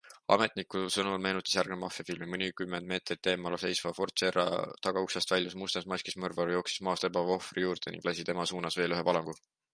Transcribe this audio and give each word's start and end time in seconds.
Ametniku 0.33 0.79
sõnul 0.93 1.19
meenutas 1.25 1.57
järgnev 1.57 1.79
maffiafilmi- 1.83 2.29
mõnikümmend 2.35 2.89
meetrit 2.93 3.29
eemal 3.33 3.57
seisva 3.65 3.91
Ford 3.99 4.17
Sierra 4.23 4.47
tagauksest 4.89 5.35
väljus 5.35 5.59
mustas 5.65 5.87
maskis 5.95 6.19
mõrvar, 6.25 6.53
jooksis 6.57 6.83
maas 6.91 7.07
lebava 7.07 7.39
ohvri 7.39 7.67
juurde 7.69 7.97
ning 7.97 8.11
lasi 8.11 8.29
tema 8.33 8.51
suunas 8.55 8.83
veel 8.83 8.99
ühe 9.01 9.07
valangu. 9.13 9.39